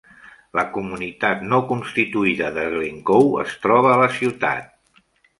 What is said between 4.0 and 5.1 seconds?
la ciutat.